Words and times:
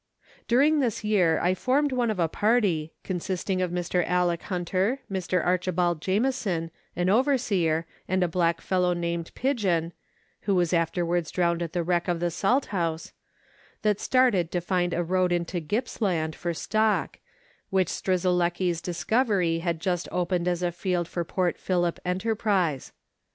During 0.47 0.79
this 0.79 1.03
year 1.03 1.39
I 1.43 1.53
formed 1.53 1.91
one 1.91 2.09
of 2.09 2.17
a 2.17 2.27
party, 2.27 2.91
consisting 3.03 3.61
of 3.61 3.69
Mr. 3.69 4.03
Alick 4.03 4.41
Hunter, 4.49 5.01
Mr. 5.11 5.45
Archibald 5.45 6.01
Jamieson, 6.01 6.71
an 6.95 7.07
overseer, 7.11 7.85
and 8.07 8.23
a 8.23 8.27
black 8.27 8.61
fellow 8.61 8.93
named" 8.93 9.31
Pigeon" 9.35 9.93
(who 10.49 10.55
was 10.55 10.73
afterwards 10.73 11.29
drowned 11.29 11.61
at 11.61 11.73
the 11.73 11.83
wreck 11.83 12.07
of 12.07 12.19
the 12.19 12.31
Salthouse), 12.31 13.11
that 13.83 13.99
started 13.99 14.49
to 14.49 14.59
find 14.59 14.95
a 14.95 15.03
road 15.03 15.31
into 15.31 15.61
Gippsland 15.61 16.35
for 16.35 16.51
stock, 16.51 17.19
which 17.69 17.89
Strzelecki's 17.89 18.81
discovery 18.81 19.59
had 19.59 19.79
just 19.79 20.09
opened 20.11 20.47
as 20.47 20.63
a 20.63 20.71
field 20.71 21.07
for 21.07 21.23
Port 21.23 21.59
Phillip 21.59 21.99
enterprise. 22.03 22.91